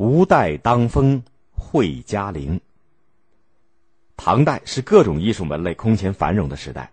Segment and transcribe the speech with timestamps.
[0.00, 1.22] 吴代当风
[1.52, 2.58] 绘嘉陵。
[4.16, 6.90] 唐代是各种艺术门类空前繁荣的时代，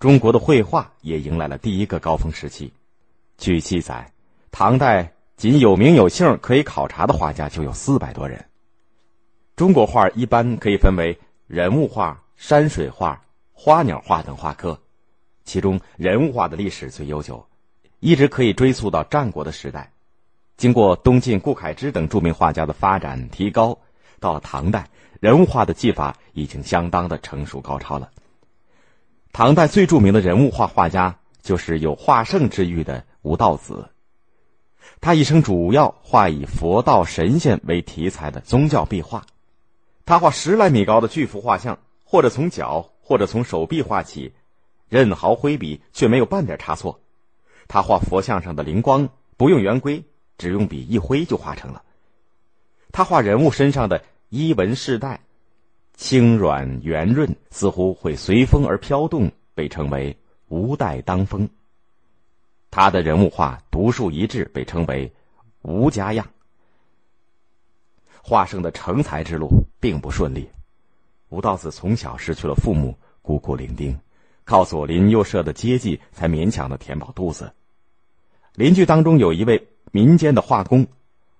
[0.00, 2.72] 中国的绘画也迎来了第一个高峰时期。
[3.36, 4.12] 据记载，
[4.50, 8.44] 唐代仅有名有姓可以考察的画家就有四百多人。
[9.54, 11.16] 中国画一般可以分为
[11.46, 13.22] 人物画、山水画、
[13.52, 14.76] 花鸟画等画科，
[15.44, 17.46] 其中人物画的历史最悠久，
[18.00, 19.92] 一直可以追溯到战国的时代。
[20.58, 23.78] 经过东晋顾恺之等著名画家的发展提高，
[24.18, 24.88] 到了唐代，
[25.20, 28.10] 人物画的技法已经相当的成熟高超了。
[29.32, 33.88] 唐代最著名的人物画画家就是有画圣之誉的吴道子。
[35.00, 39.24] 他一生主要画以佛道神仙为题材的宗教壁画。
[40.04, 44.32] 他画十来米高的巨幅画像，或者从脚，或者从手臂画起，
[44.88, 46.98] 任毫挥笔却没有半点差错。
[47.68, 50.02] 他画佛像上的灵光，不用圆规，
[50.38, 51.82] 只用笔一挥就画成了。
[52.90, 55.20] 他画人物身上的衣纹饰带，
[55.94, 60.16] 轻软圆润，似乎会随风而飘动，被称为
[60.48, 61.46] “无带当风”。
[62.70, 65.12] 他的人物画独树一帜，被称为
[65.62, 66.26] “吴家样”。
[68.22, 69.48] 画圣的成才之路
[69.80, 70.48] 并不顺利，
[71.30, 73.96] 吴道子从小失去了父母，孤苦伶仃，
[74.44, 77.52] 靠左邻右舍的接济才勉强的填饱肚子。
[78.54, 80.86] 邻居当中有一位民间的画工，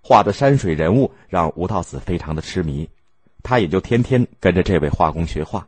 [0.00, 2.88] 画的山水人物让吴道子非常的痴迷，
[3.42, 5.66] 他也就天天跟着这位画工学画。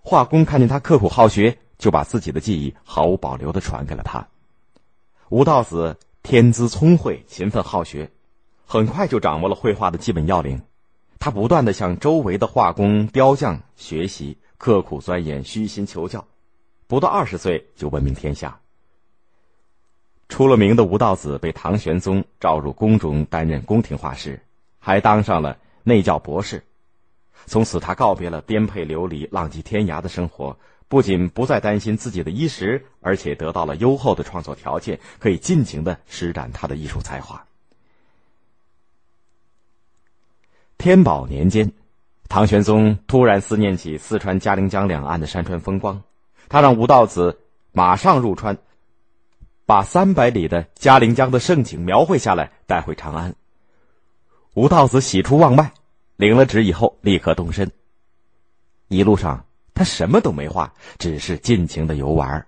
[0.00, 4.26] 画工看见他刻苦好学，就把自己的技艺毫无保留的传给了他。
[5.30, 8.10] 吴道子天资聪慧，勤奋好学。
[8.66, 10.62] 很快就掌握了绘画的基本要领，
[11.18, 16.26] 他不断的向周围的画工、雕匠学习，刻苦钻研，虚心求教，
[16.86, 18.58] 不到二十岁就闻名天下。
[20.28, 24.40] 出了名的吴道子被唐玄宗召入宫中担任宫廷画师，
[24.78, 26.62] 还当上了内教博士。
[27.46, 30.56] 从此，他告别了颠沛流离、浪迹天涯的生活，
[30.88, 37.44] 不仅不再担心自己的衣食，而且得到了优厚的创作条件，可以尽情的施展他的艺术才华。
[40.78, 41.70] 天宝年间，
[42.28, 46.02] 唐玄宗突然思念起四川嘉陵江两岸的山川风光，
[46.48, 47.38] 他让吴道子
[47.72, 48.56] 马上入川，
[49.66, 53.34] 把三百里的嘉陵江的盛景描绘下来，带回长安。
[54.54, 55.72] 吴道子喜出望外，
[56.16, 57.70] 领了旨以后立刻动身。
[58.88, 62.46] 一路上他什么都没画，只是尽情的游玩。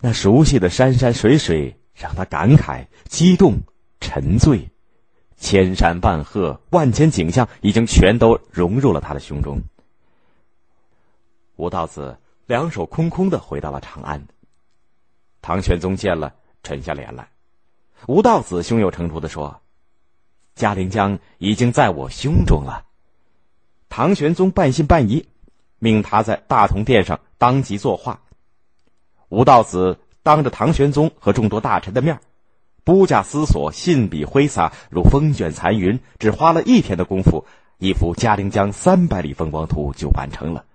[0.00, 3.58] 那熟悉的山山水水让他感慨、激动、
[4.00, 4.68] 沉醉。
[5.36, 9.60] 千山万壑、万千景象已经全都融入了他的胸中。
[11.56, 12.16] 吴道子
[12.46, 14.24] 两手空空的回到了长安。
[15.48, 17.26] 唐玄宗见了，沉下脸来。
[18.06, 19.62] 吴道子胸有成竹的说
[20.54, 22.84] ：“嘉陵江已经在我胸中了。”
[23.88, 25.26] 唐玄宗半信半疑，
[25.78, 28.20] 命他在大同殿上当即作画。
[29.30, 32.20] 吴道子当着唐玄宗和众多大臣的面
[32.84, 37.46] 不假思索，信笔挥洒如风卷残云，只花了一天的功夫，
[37.78, 40.66] 一幅嘉陵江三百里风光图就完成了。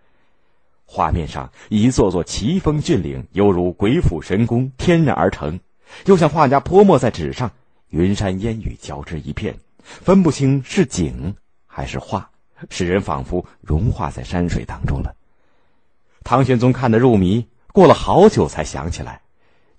[0.93, 5.57] 画面上一座座奇峰峻岭，犹如鬼斧神工，天然而成；
[6.05, 7.49] 又像画家泼墨在纸上，
[7.89, 11.33] 云山烟雨交织一片，分不清是景
[11.65, 12.29] 还是画，
[12.69, 15.15] 使人仿佛融化在山水当中了。
[16.23, 19.19] 唐玄宗看得入迷，过了好久才想起来。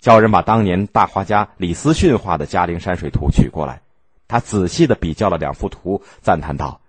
[0.01, 3.81] 叫人把当年大画家李思训画的嘉陵山水图取过来，
[4.27, 6.81] 他仔细的比较了两幅图，赞叹道：“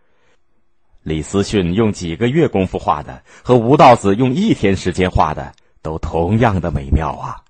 [1.06, 7.44] 李思训用几个月功夫画的，和吴道子用一天时间画的，都同样的美妙啊！”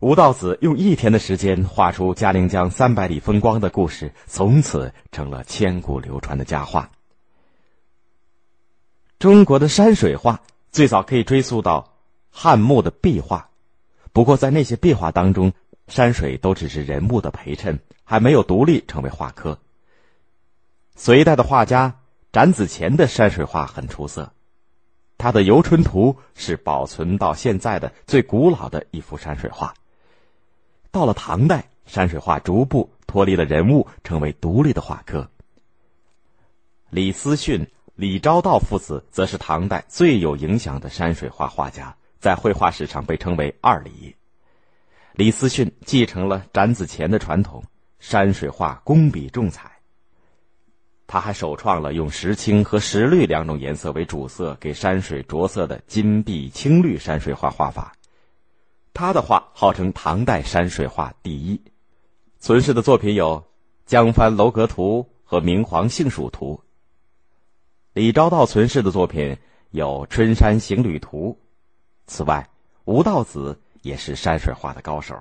[0.00, 6.90] 吴道子用一天的时间画出嘉陵江三百里风光的故事，从此成了千古流传的佳话。
[9.18, 10.40] 中国的山水画
[10.70, 11.86] 最早可以追溯到
[12.30, 13.46] 汉墓的壁画。
[14.14, 15.52] 不过，在那些壁画当中，
[15.86, 19.58] 山水都只是人物的陪衬，还没有独立成为画科。
[20.94, 21.94] 隋代的画家
[22.32, 24.32] 展子虔的山水画很出色，
[25.18, 29.74] 他的《游春图》是保存到现在的最古老的一幅山水画。
[30.90, 35.28] 到了唐代，山水画逐步脱离了人物，成为独立的画科。
[36.90, 41.96] 李思训、李昭道父子则是唐代最有影响的山水画画家。
[42.20, 44.14] 在绘画史上被称为“二李”，
[45.14, 47.64] 李思训继承了展子虔的传统，
[47.98, 49.71] 山水画工笔重彩。
[51.12, 57.92] 他还首创了用石青和石绿两种颜色为主色给山水着色的金碧青绿山水画画法。
[58.94, 61.60] 他的画号称唐代山水画第一，
[62.38, 63.38] 存世的作品有
[63.84, 66.62] 《江帆楼阁图》和《明皇幸蜀图》。
[67.92, 69.36] 李昭道存世的作品
[69.70, 71.38] 有《春山行旅图》。
[72.06, 72.48] 此外，
[72.86, 75.14] 吴道子也是山水画的高手。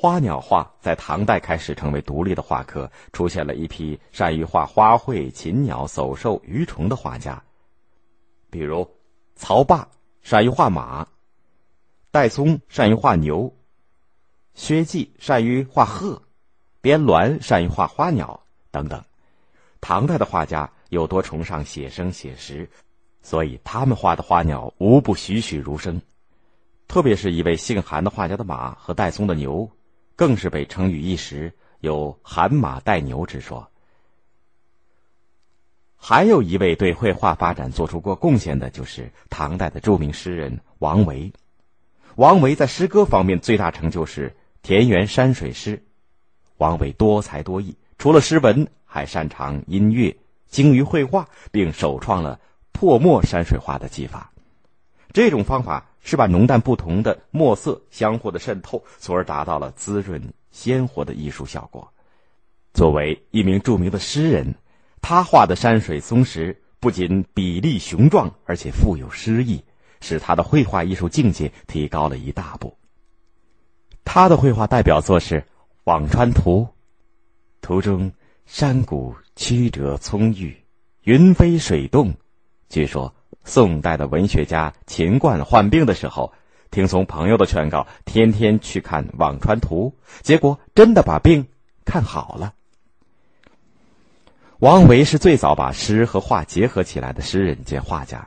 [0.00, 7.42] 花鸟画在唐代开始成为独立的画科，出现了一批善于画花卉、禽鸟、走兽、鱼虫的画家，
[8.48, 8.90] 比如
[9.34, 9.86] 曹霸
[10.22, 11.06] 善于画马，
[12.10, 13.54] 戴嵩善于画牛，
[14.54, 16.22] 薛稷善于画鹤，
[16.80, 19.04] 边鸾善于画花鸟等等。
[19.82, 22.66] 唐代的画家有多崇尚写生写实。
[23.20, 26.00] 所以，他们画的花鸟无不栩栩如生，
[26.88, 29.70] 特别是一位姓韩的画家的马和戴嵩的牛，
[30.20, 31.50] 更是被称誉一时，
[31.80, 33.70] 有“汗马代牛”之说。
[35.96, 41.32] 还有一位对绘画发展做出过贡献的，就是唐代的著名诗人王维。
[42.16, 45.82] 王维在诗歌方面最大成就是田园山水诗。
[46.58, 50.14] 王维多才多艺，除了诗文，还擅长音乐，
[50.48, 52.38] 精于绘画，并首创了。
[52.72, 54.30] 破墨山水画的技法，
[55.14, 61.92] 这种方法是把浓淡不同的墨色相互的渗透，从而达到了滋润鲜活的艺术效果。
[62.72, 64.54] 作为一名著名的诗人，
[65.02, 69.62] 他画的山水松石不仅比例雄壮，而且富有诗意，
[70.00, 72.76] 使他的绘画艺术境界提高了一大步。
[74.04, 75.40] 他的绘画代表作是
[75.84, 76.62] 《辋川图》，
[77.60, 78.12] 图中
[78.46, 80.56] 山谷曲折葱郁，
[81.02, 82.14] 云飞水动。
[82.68, 83.14] 据说，
[83.44, 86.32] 宋代的文学家秦观患病的时候，
[86.70, 91.46] 听从朋友的劝告，天天去看《辋川图》，结果真的把病
[91.84, 92.54] 看好了。
[94.58, 98.26] 王维是最早把诗和画结合起来的诗人兼画家。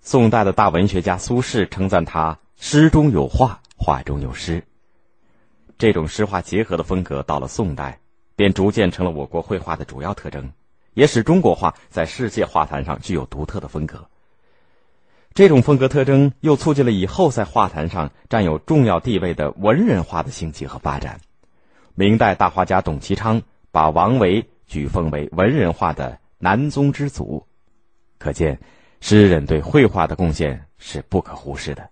[0.00, 4.62] 宋代的大文学家苏轼称赞他“诗中有画，画中有诗”。
[5.78, 8.00] 这种诗画结合的风格，到了宋代，
[8.34, 10.50] 便逐渐成了我国绘画的主要特征。
[10.94, 14.04] 也使中国画在世界画坛上具有独特的风格。
[15.32, 21.20] 这种风格特征又促进了以后在画坛上占有重要地位的文人画的兴起和发展。
[21.94, 27.46] 明代大画家董其昌把王维举奉为文人画的南宗之祖，
[28.18, 28.58] 可见
[29.00, 31.89] 诗人对绘画的贡献是不可忽视的。